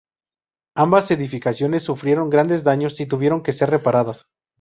Ambas 0.75 1.11
edificaciones 1.11 1.83
sufrieron 1.83 2.31
grandes 2.31 2.63
daños 2.63 2.99
y 3.01 3.05
tuvieron 3.05 3.43
que 3.43 3.53
ser 3.53 3.69
reparadas. 3.69 4.25